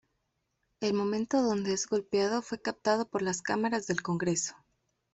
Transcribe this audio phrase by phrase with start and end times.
[0.79, 4.55] El momento donde es golpeado fue captado por las cámaras del Congreso.